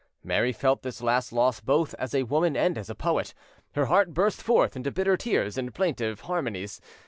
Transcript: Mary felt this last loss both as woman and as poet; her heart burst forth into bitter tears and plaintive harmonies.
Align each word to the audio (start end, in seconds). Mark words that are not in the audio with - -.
Mary 0.23 0.51
felt 0.51 0.81
this 0.81 0.99
last 1.03 1.31
loss 1.31 1.59
both 1.59 1.93
as 1.99 2.15
woman 2.15 2.57
and 2.57 2.75
as 2.75 2.91
poet; 2.97 3.35
her 3.75 3.85
heart 3.85 4.15
burst 4.15 4.41
forth 4.41 4.75
into 4.75 4.89
bitter 4.89 5.15
tears 5.15 5.59
and 5.59 5.75
plaintive 5.75 6.21
harmonies. 6.21 6.81